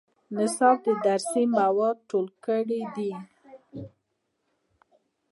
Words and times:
نصاب 0.35 0.77
د 0.85 0.87
درسي 1.05 1.43
موادو 1.55 1.99
ټولګه 2.07 2.57
ده 2.95 3.11